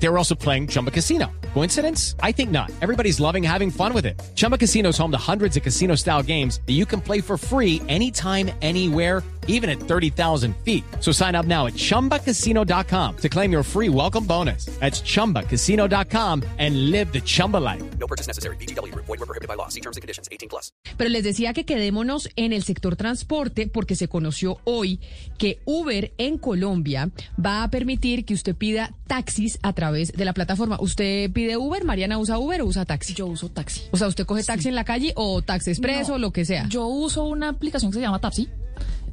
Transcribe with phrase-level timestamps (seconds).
[0.00, 1.26] They were also playing Chumba Casino.
[1.54, 2.14] Coincidence?
[2.22, 2.70] I think not.
[2.80, 4.20] Everybody's loving having fun with it.
[4.34, 7.36] Chumba Casino is home to hundreds of casino style games that you can play for
[7.36, 10.84] free anytime, anywhere, even at 30,000 feet.
[11.00, 14.66] So sign up now at chumbacasino.com to claim your free welcome bonus.
[14.78, 17.82] That's chumbacasino.com and live the Chumba life.
[17.98, 18.56] No purchase necessary.
[18.56, 18.94] BGW.
[18.94, 19.68] Void were prohibited by law.
[19.68, 20.28] See terms and conditions.
[20.30, 20.70] 18 plus.
[20.96, 25.00] Pero les decía que quedémonos en el sector transporte porque se conoció hoy
[25.38, 27.10] que Uber en Colombia
[27.44, 30.78] va a permitir que usted pida taxis a través de la plataforma.
[30.80, 31.84] ¿Usted pide Uber?
[31.84, 33.14] ¿Mariana usa Uber o usa taxi?
[33.14, 33.82] Yo uso taxi.
[33.90, 36.44] O sea, ¿usted coge taxi en la calle o taxi express No, o lo que
[36.44, 36.66] sea?
[36.68, 38.48] Yo uso una aplicación que se llama Tapsi.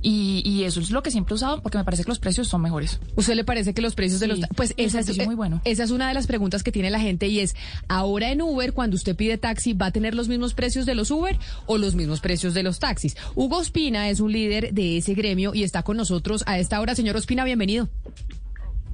[0.02, 2.48] Y, y eso es lo que siempre he usado porque me parece que los precios
[2.48, 3.00] son mejores.
[3.16, 4.40] ¿Usted le parece que los precios de los...
[4.56, 5.62] Pues esa es, muy bueno.
[5.66, 7.56] esa es una de las preguntas que tiene la gente y es,
[7.88, 11.10] ahora en Uber, cuando usted pide taxi, ¿va a tener los mismos precios de los
[11.10, 13.18] Uber o los mismos precios de los taxis?
[13.34, 16.94] Hugo Ospina es un líder de ese gremio y está con nosotros a esta hora.
[16.94, 17.90] Señor Ospina, bienvenido.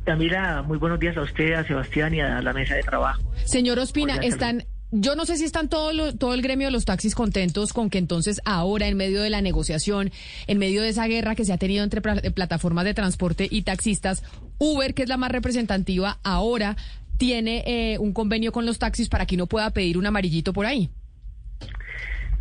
[0.06, 3.22] Camila, muy buenos días a usted, a Sebastián y a la mesa de trabajo.
[3.46, 4.64] Señor Ospina, Hola, están...
[4.94, 7.90] Yo no sé si están todo, lo- todo el gremio de los taxis contentos con
[7.90, 10.12] que entonces ahora, en medio de la negociación,
[10.48, 13.62] en medio de esa guerra que se ha tenido entre pla- plataformas de transporte y
[13.62, 14.22] taxistas,
[14.58, 16.76] Uber, que es la más representativa, ahora
[17.18, 20.66] tiene eh, un convenio con los taxis para que uno pueda pedir un amarillito por
[20.66, 20.90] ahí.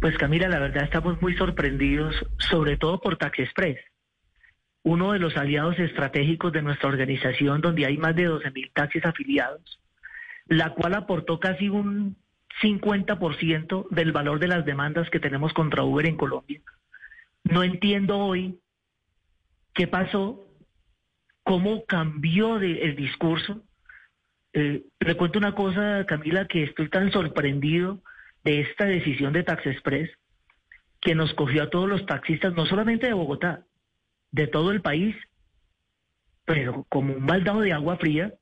[0.01, 2.17] Pues Camila, la verdad estamos muy sorprendidos,
[2.51, 3.77] sobre todo por Taxi Express,
[4.83, 9.05] uno de los aliados estratégicos de nuestra organización, donde hay más de 12 mil taxis
[9.05, 9.81] afiliados,
[10.47, 12.17] la cual aportó casi un
[12.63, 16.61] 50% del valor de las demandas que tenemos contra Uber en Colombia.
[17.45, 18.59] No entiendo hoy
[19.75, 20.47] qué pasó,
[21.43, 23.63] cómo cambió el discurso.
[24.53, 28.01] Eh, le cuento una cosa, Camila, que estoy tan sorprendido
[28.45, 30.11] de esta decisión de Tax Express
[31.01, 33.65] que nos cogió a todos los taxistas, no solamente de Bogotá,
[34.33, 35.15] de todo el país,
[36.45, 38.35] pero como un baldado de agua fría,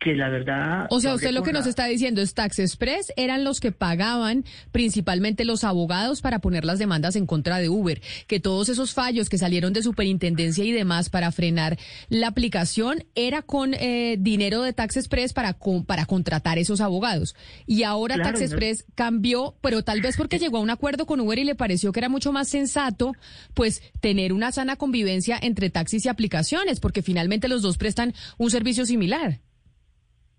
[0.00, 0.86] que la verdad...
[0.90, 4.44] O sea, usted lo que nos está diciendo es Tax Express eran los que pagaban
[4.72, 9.28] principalmente los abogados para poner las demandas en contra de Uber, que todos esos fallos
[9.28, 11.78] que salieron de superintendencia y demás para frenar
[12.08, 17.36] la aplicación era con eh, dinero de Tax Express para, con- para contratar esos abogados.
[17.66, 21.04] Y ahora Claro, Tax no- Express cambió, pero tal vez porque llegó a un acuerdo
[21.04, 23.12] con Uber y le pareció que era mucho más sensato,
[23.52, 28.50] pues tener una sana convivencia entre taxis y aplicaciones, porque finalmente los dos prestan un
[28.50, 29.40] servicio similar.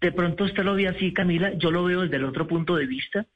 [0.01, 2.87] De pronto usted lo ve así, Camila, yo lo veo desde el otro punto de
[2.87, 3.27] vista.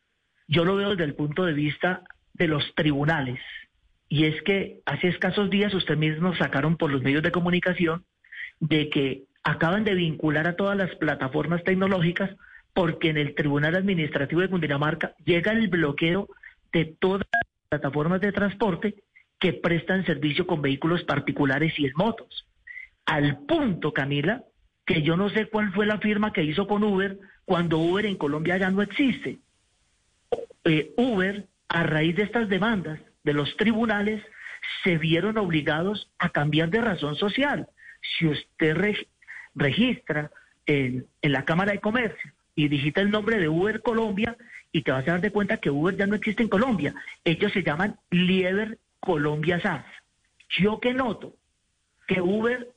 [0.48, 2.02] Yo lo veo desde el punto de vista
[2.34, 3.40] de los tribunales.
[4.09, 8.03] Y es que hace escasos días usted mismo sacaron por los medios de comunicación
[8.59, 12.31] de que acaban de vincular a todas las plataformas tecnológicas
[12.74, 16.28] porque en el Tribunal Administrativo de Cundinamarca llega el bloqueo
[16.74, 18.96] de todas las plataformas de transporte
[19.40, 22.47] que prestan servicio con vehículos particulares y en motos.
[23.06, 24.44] Al punto, Camila,
[24.85, 28.18] que yo no sé cuál fue la firma que hizo con Uber cuando Uber en
[28.18, 29.40] Colombia ya no existe.
[30.63, 34.22] Eh, Uber, a raíz de estas demandas de los tribunales,
[34.84, 37.68] se vieron obligados a cambiar de razón social.
[38.18, 39.07] Si usted reg-
[39.56, 40.31] registra
[40.66, 44.35] en, en la Cámara de Comercio y digita el nombre de Uber Colombia
[44.72, 46.94] y te vas a dar de cuenta que Uber ya no existe en Colombia.
[47.23, 49.85] Ellos se llaman Lieber Colombia SAS.
[50.57, 51.34] Yo que noto
[52.07, 52.69] que Uber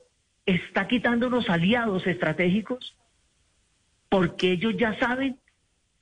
[0.49, 2.95] está quitando unos aliados estratégicos
[4.09, 5.37] porque ellos ya saben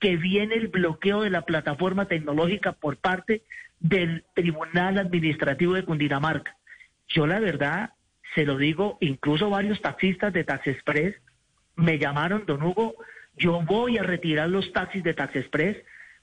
[0.00, 3.42] que viene el bloqueo de la plataforma tecnológica por parte
[3.80, 6.56] del Tribunal Administrativo de Cundinamarca.
[7.08, 7.90] Yo la verdad,
[8.34, 11.16] se lo digo, incluso varios taxistas de Tax Express
[11.76, 12.94] me llamaron, don Hugo,
[13.36, 15.76] yo voy a retirar los taxis de Tax Express,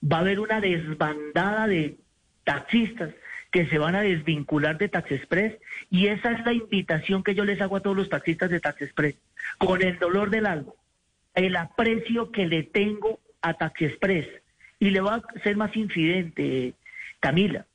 [0.04, 1.98] va a haber una desbandada de
[2.44, 3.14] taxistas
[3.56, 5.54] que se van a desvincular de Tax Express
[5.90, 8.82] y esa es la invitación que yo les hago a todos los taxistas de Tax
[8.82, 9.16] Express,
[9.58, 10.74] con el dolor del alma,
[11.34, 14.28] el aprecio que le tengo a Taxi Express.
[14.78, 16.74] Y le voy a ser más infidente,
[17.22, 17.66] Camila.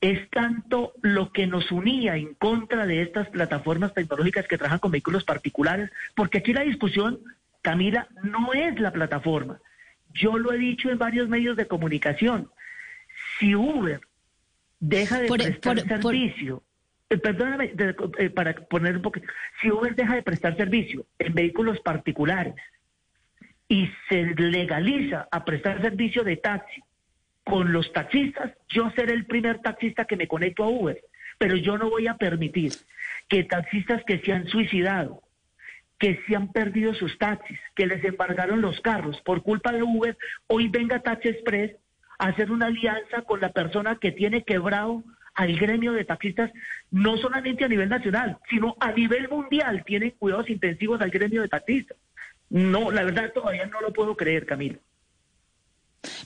[0.00, 4.92] Es tanto lo que nos unía en contra de estas plataformas tecnológicas que trabajan con
[4.92, 7.20] vehículos particulares, porque aquí la discusión,
[7.60, 9.60] Camila, no es la plataforma.
[10.14, 12.50] Yo lo he dicho en varios medios de comunicación.
[13.38, 14.00] Si Uber
[14.80, 16.62] deja de Por- prestar por- servicio,
[17.10, 19.20] eh, perdóname, de- eh, para poner un poco,
[19.60, 22.54] si Uber deja de prestar servicio en vehículos particulares
[23.68, 26.80] y se legaliza a prestar servicio de taxi
[27.44, 30.98] con los taxistas, yo seré el primer taxista que me conecto a Uber,
[31.38, 32.72] pero yo no voy a permitir
[33.28, 35.22] que taxistas que se han suicidado,
[35.98, 40.16] que se han perdido sus taxis, que les embargaron los carros por culpa de Uber,
[40.46, 41.72] hoy venga Taxi Express
[42.20, 45.02] hacer una alianza con la persona que tiene quebrado
[45.34, 46.50] al gremio de taxistas,
[46.90, 51.48] no solamente a nivel nacional, sino a nivel mundial, tienen cuidados intensivos al gremio de
[51.48, 51.96] taxistas.
[52.50, 54.78] No, la verdad todavía no lo puedo creer, Camilo.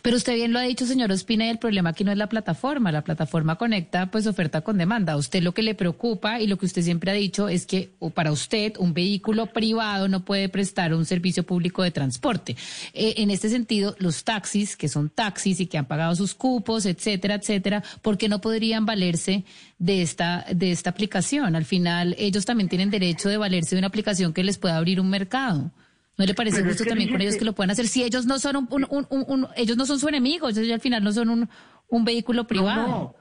[0.02, 2.28] Pero usted bien lo ha dicho, señor Ospina, y el problema aquí no es la
[2.28, 2.92] plataforma.
[2.92, 5.14] La plataforma conecta pues oferta con demanda.
[5.14, 7.90] A usted lo que le preocupa y lo que usted siempre ha dicho es que
[7.98, 12.56] o para usted un vehículo privado no puede prestar un servicio público de transporte.
[12.92, 16.86] Eh, en este sentido, los taxis, que son taxis y que han pagado sus cupos,
[16.86, 19.44] etcétera, etcétera, ¿por qué no podrían valerse
[19.78, 21.56] de esta, de esta aplicación?
[21.56, 25.00] Al final, ellos también tienen derecho de valerse de una aplicación que les pueda abrir
[25.00, 25.72] un mercado.
[26.16, 27.86] ¿No le parece Pero es justo que también con ellos que lo puedan hacer?
[27.88, 30.70] Si ellos no son un, un- un- un- un- ellos no son su enemigo, ellos
[30.70, 31.48] al final no son un,
[31.88, 32.82] un vehículo privado.
[32.82, 33.14] No, no.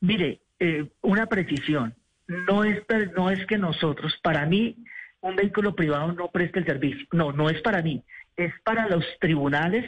[0.00, 1.94] Mire, eh, una precisión.
[2.28, 2.82] No es,
[3.16, 4.76] no es que nosotros, para mí,
[5.20, 7.06] un vehículo privado no preste el servicio.
[7.12, 8.02] No, no es para mí.
[8.36, 9.84] Es para los tribunales,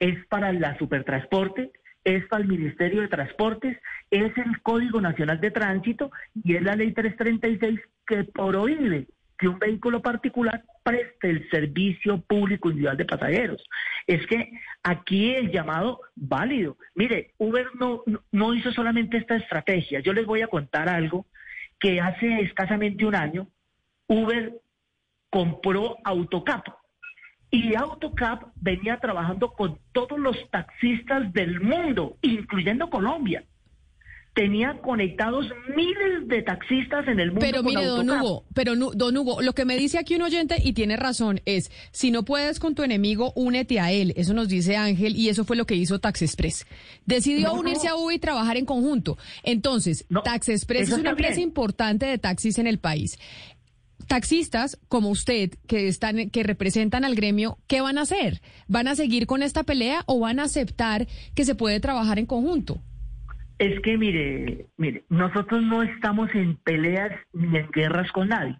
[0.00, 1.70] es para la supertransporte,
[2.04, 3.76] es para el Ministerio de Transportes,
[4.10, 6.10] es el Código Nacional de Tránsito
[6.42, 9.06] y es la Ley 336 que prohíbe
[9.38, 13.64] que un vehículo particular preste el servicio público individual de pasajeros.
[14.06, 14.50] Es que
[14.82, 16.76] aquí el llamado válido.
[16.94, 18.02] Mire, Uber no,
[18.32, 20.00] no- hizo solamente esta estrategia.
[20.00, 21.26] Yo les voy a contar algo
[21.78, 23.46] que hace escasamente un año
[24.08, 24.54] Uber
[25.30, 26.66] compró Autocap.
[27.50, 33.44] Y Autocap venía trabajando con todos los taxistas del mundo, incluyendo Colombia.
[34.38, 37.40] Tenía conectados miles de taxistas en el mundo.
[37.40, 38.22] Pero con mire, don Autocap.
[38.24, 41.72] Hugo, pero don Hugo, lo que me dice aquí un oyente y tiene razón es,
[41.90, 44.12] si no puedes con tu enemigo, únete a él.
[44.16, 46.66] Eso nos dice Ángel y eso fue lo que hizo Tax Express.
[47.04, 47.60] Decidió No, no.
[47.62, 49.18] unirse a Uber y trabajar en conjunto.
[49.42, 51.48] Entonces, No, Tax Express es una empresa bien.
[51.48, 53.18] importante de taxis en el país.
[54.06, 58.40] Taxistas como usted que están que representan al gremio, ¿qué van a hacer?
[58.68, 62.26] ¿Van a seguir con esta pelea o van a aceptar que se puede trabajar en
[62.26, 62.80] conjunto?
[63.58, 68.56] Es que mire, mire, nosotros no estamos en peleas ni en guerras con nadie.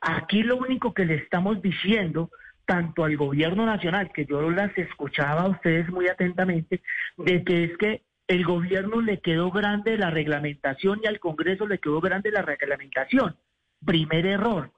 [0.00, 2.30] Aquí lo único que le estamos diciendo,
[2.64, 6.80] tanto al gobierno nacional, que yo las escuchaba a ustedes muy atentamente,
[7.18, 11.78] de que es que el gobierno le quedó grande la reglamentación y al Congreso le
[11.78, 13.36] quedó grande la reglamentación.
[13.84, 14.72] Primer error.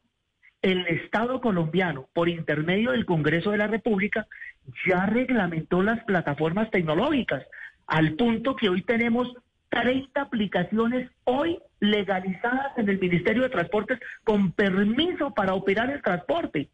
[0.63, 4.27] El Estado colombiano, por intermedio del Congreso de la República,
[4.87, 7.45] ya reglamentó las plataformas tecnológicas,
[7.87, 9.33] al punto que hoy tenemos
[9.71, 16.69] 30 aplicaciones hoy legalizadas en el Ministerio de Transportes con permiso para operar el transporte.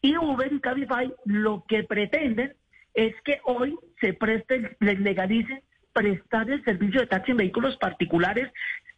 [0.00, 2.54] Y Uber y Cabify lo que pretenden
[2.94, 5.62] es que hoy se presten, les legalicen
[5.92, 8.50] prestar el servicio de taxi en vehículos particulares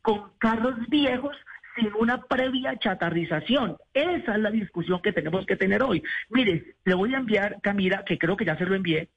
[0.02, 1.36] con carros viejos
[1.76, 3.76] sin una previa chatarrización.
[3.94, 6.02] Esa es la discusión que tenemos que tener hoy.
[6.28, 9.08] Mire, le voy a enviar, Camila, que creo que ya se lo envié,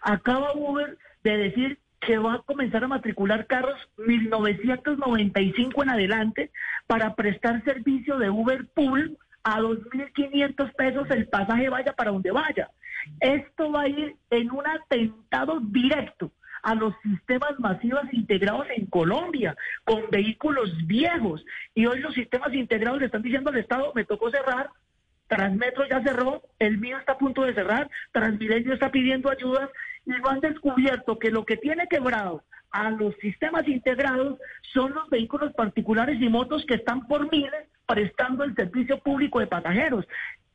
[0.00, 6.50] acaba Uber de decir que va a comenzar a matricular carros 1995 en adelante
[6.86, 12.70] para prestar servicio de Uber Pool a 2.500 pesos el pasaje vaya para donde vaya.
[13.20, 16.30] Esto va a ir en un atentado directo
[16.62, 19.54] a los sistemas masivos integrados en Colombia,
[19.84, 21.44] con vehículos viejos.
[21.74, 24.70] Y hoy los sistemas integrados le están diciendo al Estado, me tocó cerrar,
[25.28, 29.68] Transmetro ya cerró, el mío está a punto de cerrar, Transmilenio está pidiendo ayudas
[30.06, 34.38] y no han descubierto que lo que tiene quebrado a los sistemas integrados
[34.72, 39.46] son los vehículos particulares y motos que están por miles prestando el servicio público de
[39.46, 40.06] pasajeros.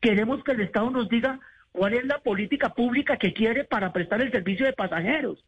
[0.02, 1.40] Queremos que el Estado nos diga
[1.72, 5.44] cuál es la política pública que quiere para prestar el servicio de pasajeros.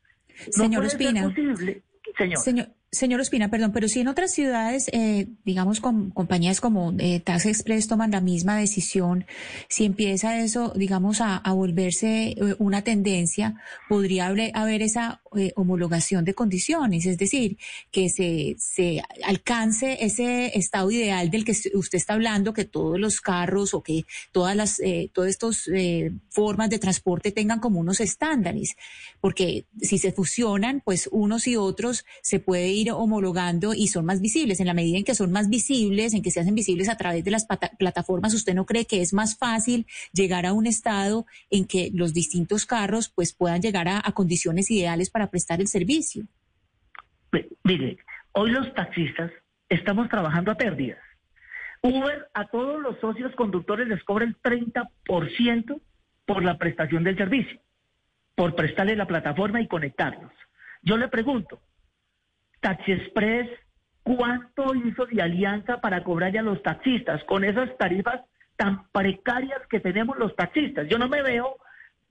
[0.58, 1.24] No Señor ser Ospina.
[1.24, 1.82] posible.
[2.18, 2.38] Señor.
[2.40, 7.22] Señor, señor Ospina, perdón, pero si en otras ciudades, eh, digamos, con compañías como eh,
[7.22, 9.26] Tax Express toman la misma decisión,
[9.70, 13.56] si empieza eso, digamos, a, volverse eh, una tendencia,
[13.88, 17.58] podría haber, esa eh, homologación de condiciones, es decir,
[17.92, 23.22] que se, se alcance ese estado ideal del que usted está hablando, que todos los
[23.22, 25.70] carros o que todas las, eh, todas estas
[26.30, 28.76] formas de transporte tengan como unos estándares,
[29.22, 34.60] porque si se fusionan, pues unos y otros se puede homologando y son más visibles.
[34.60, 37.24] En la medida en que son más visibles, en que se hacen visibles a través
[37.24, 37.46] de las
[37.78, 42.14] plataformas, ¿usted no cree que es más fácil llegar a un estado en que los
[42.14, 46.26] distintos carros pues puedan llegar a, condiciones ideales para prestar el servicio?
[47.64, 47.98] Mire,
[48.34, 49.32] hoy los taxistas
[49.70, 51.00] estamos trabajando a pérdidas.
[51.82, 55.82] Uber a todos los socios conductores les cobra el 30%
[56.26, 57.60] por la prestación del servicio,
[58.36, 60.32] por prestarle la plataforma y conectarlos.
[60.84, 61.62] Yo le pregunto,
[62.62, 63.50] Taxi Express,
[64.04, 68.22] ¿cuánto hizo de alianza para cobrarle a los taxistas con esas tarifas
[68.56, 70.88] tan precarias que tenemos los taxistas?
[70.88, 71.58] Yo no me veo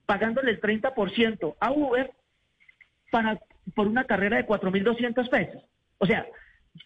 [0.07, 2.11] pagándole el 30% a Uber
[3.11, 3.39] para,
[3.75, 5.63] por una carrera de 4.200 pesos.
[5.99, 6.27] O sea,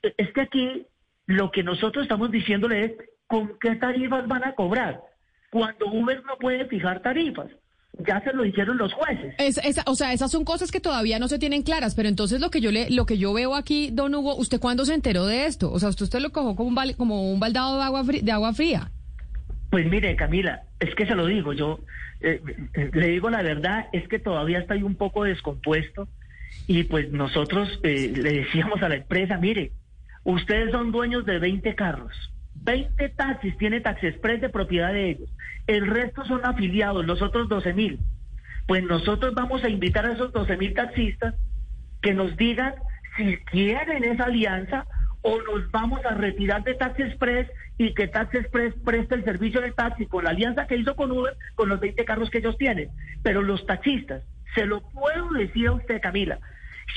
[0.02, 0.87] es que aquí
[1.26, 2.92] lo que nosotros estamos diciéndole es
[3.26, 5.00] con qué tarifas van a cobrar,
[5.50, 7.49] cuando Uber no puede fijar tarifas.
[8.06, 9.34] Ya se lo dijeron los jueces.
[9.38, 12.40] Es, esa- o sea, esas son cosas que todavía no se tienen claras, pero entonces
[12.40, 15.26] lo que yo le, lo que yo veo aquí, don Hugo, ¿usted cuándo se enteró
[15.26, 15.70] de esto?
[15.70, 18.32] O sea, usted, usted lo cogió como un, como un baldado de agua, fri- de
[18.32, 18.90] agua fría.
[19.70, 21.80] Pues mire, Camila, es que se lo digo, yo
[22.20, 22.40] eh,
[22.74, 26.08] eh, le digo la verdad, es que todavía estoy un poco descompuesto
[26.66, 29.72] y pues nosotros eh, le decíamos a la empresa, mire,
[30.24, 32.12] ustedes son dueños de 20 carros,
[32.64, 35.30] 20 taxis tiene Taxi Express de propiedad de ellos,
[35.66, 38.00] el resto son afiliados, los otros 12 mil.
[38.66, 41.35] Pues nosotros vamos a invitar a esos 12 mil taxistas
[42.00, 42.75] que nos digan
[43.16, 44.87] si quieren esa alianza
[45.21, 49.61] o nos vamos a retirar de Taxi Express y que Taxi Express preste el servicio
[49.61, 52.56] de taxi con la alianza que hizo con Uber con los 20 carros que ellos
[52.59, 52.90] tienen.
[53.23, 54.23] Pero los taxistas,
[54.54, 56.38] se lo puedo decir a usted, Camila,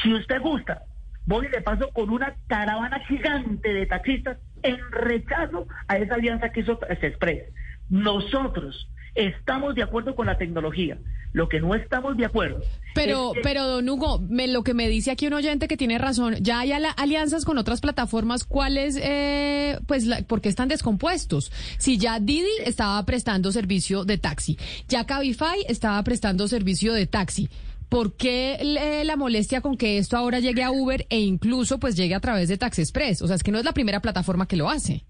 [0.02, 0.84] si usted gusta,
[1.26, 6.50] voy y le paso con una caravana gigante de taxistas en rechazo a esa alianza
[6.52, 7.44] que hizo Taxi Express.
[7.90, 10.98] Nosotros estamos de acuerdo con la tecnología.
[11.34, 12.62] Lo que no estamos de acuerdo.
[12.96, 15.76] Pero, es que- pero don Hugo, me- lo que me dice aquí un oyente que
[15.78, 20.50] tiene razón, ya hay ala- alianzas con otras plataformas, ¿cuáles, eh, pues, la- por qué
[20.50, 21.52] están descompuestos?
[21.78, 27.50] Si ya Didi estaba prestando servicio de taxi, ya Cabify estaba prestando servicio de taxi.
[27.90, 31.96] ¿Por qué le- la molestia con que esto ahora llegue a Uber e incluso pues
[31.96, 33.22] llegue a través de Taxi Express?
[33.22, 35.06] O sea, es que no es la primera plataforma que lo hace.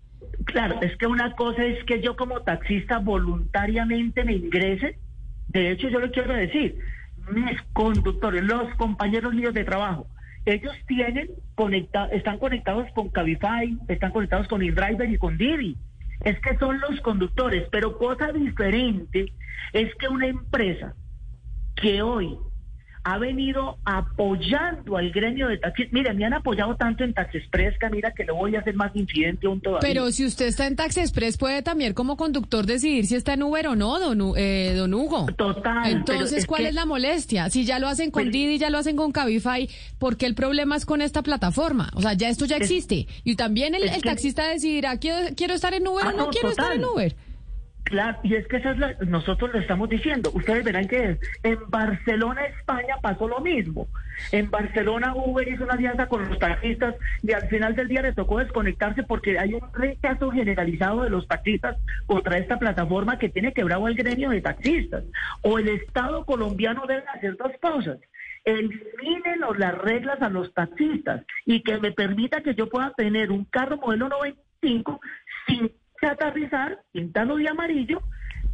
[0.46, 5.00] Claro, es que una cosa es que yo como taxista voluntariamente me ingrese.
[5.48, 6.78] De hecho, yo le quiero decir,
[7.32, 10.08] mis conductores, los compañeros míos de trabajo,
[10.46, 15.76] ellos tienen conecta están conectados con Cabify, están conectados con InDriver y con Didi.
[16.22, 19.34] Es que son los conductores, pero cosa diferente
[19.74, 20.94] es que una empresa
[21.76, 22.38] que hoy
[23.10, 25.88] ha venido apoyando al gremio de taxis.
[25.94, 28.94] Mire, me han apoyado tanto en Taxi Express, Camila, que le voy a hacer más
[28.96, 29.80] incidente aún todavía.
[29.88, 33.44] Pero si usted está en Taxi Express, puede también como conductor decidir si está en
[33.44, 35.28] Uber o no, don, eh, don Hugo.
[35.38, 37.50] Total, Entonces, es ¿cuál que- es la molestia?
[37.50, 40.36] Si ya lo hacen con Pues- Didi, ya lo hacen con Cabify, ¿por qué el
[40.36, 41.90] problema es con esta plataforma?
[41.94, 43.08] O sea, ya esto ya Es- existe.
[43.24, 46.26] Y también el, el que- taxista decidirá, ¿quiero, quiero estar en Uber Ah, o no,
[46.26, 47.16] no, quiero estar en Uber?
[47.88, 50.30] Claro, y es que esa es la, nosotros lo estamos diciendo.
[50.34, 51.20] Ustedes verán que es.
[51.44, 53.88] En Barcelona, España, pasó lo mismo.
[54.34, 58.12] En Barcelona, Uber hizo una alianza con los taxistas y al final del día le
[58.12, 61.78] tocó desconectarse porque hay un rechazo generalizado de los taxistas
[62.08, 65.06] contra esta plataforma que tiene quebrado al gremio de taxistas.
[65.42, 68.00] O el Estado colombiano debe hacer dos cosas.
[68.44, 73.46] Eliminen las reglas a los taxistas y que me permita que yo pueda tener un
[73.46, 75.00] carro modelo 95
[75.48, 75.72] sin
[76.92, 78.02] pintado de amarillo,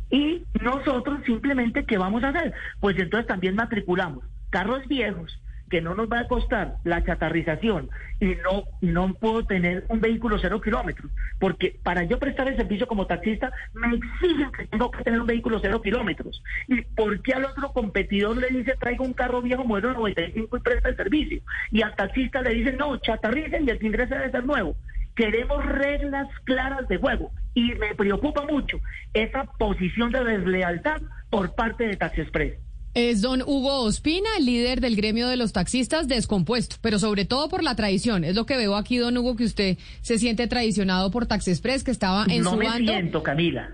[0.09, 2.53] y nosotros simplemente, ¿qué vamos a hacer?
[2.79, 5.39] Pues entonces también matriculamos carros viejos
[5.71, 7.89] que no nos va a costar la chatarrización
[8.19, 12.85] y no, no puedo tener un vehículo cero kilómetros, porque para yo prestar el servicio
[12.85, 16.43] como taxista me exigen que tengo que tener un vehículo cero kilómetros.
[16.67, 20.59] ¿Y por qué al otro competidor le dice traiga un carro viejo modelo 95 y
[20.59, 21.41] presta el servicio?
[21.71, 24.75] Y al taxista le dicen no, chatarricen y el que ingrese debe ser nuevo.
[25.15, 28.79] Queremos reglas claras de juego y me preocupa mucho
[29.13, 32.53] esa posición de deslealtad por parte de Taxi Express.
[32.95, 37.50] Es don Hugo Ospina, el líder del gremio de los taxistas, descompuesto, pero sobre todo
[37.50, 38.24] por la traición.
[38.24, 41.83] Es lo que veo aquí, don Hugo, que usted se siente traicionado por Taxi Express,
[41.83, 42.91] que estaba en no su me bando.
[42.91, 43.67] siento, Camila.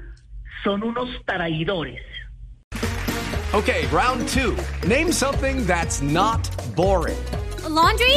[0.63, 2.01] Son unos traidores.
[3.53, 4.55] Okay, round two.
[4.87, 7.17] Name something that's not boring.
[7.65, 8.15] A laundry?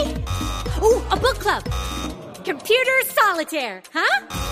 [0.83, 1.65] Ooh, a book club.
[2.45, 4.52] Computer solitaire, huh?